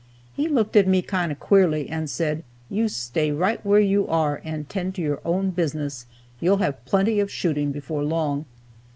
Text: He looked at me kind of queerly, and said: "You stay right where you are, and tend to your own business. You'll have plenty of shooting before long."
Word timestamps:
He 0.35 0.47
looked 0.47 0.75
at 0.75 0.87
me 0.87 1.03
kind 1.03 1.31
of 1.31 1.39
queerly, 1.39 1.87
and 1.87 2.09
said: 2.09 2.43
"You 2.71 2.87
stay 2.89 3.31
right 3.31 3.63
where 3.63 3.79
you 3.79 4.07
are, 4.07 4.41
and 4.43 4.67
tend 4.67 4.95
to 4.95 5.01
your 5.03 5.21
own 5.23 5.51
business. 5.51 6.07
You'll 6.39 6.57
have 6.57 6.83
plenty 6.85 7.19
of 7.19 7.29
shooting 7.29 7.71
before 7.71 8.03
long." 8.03 8.45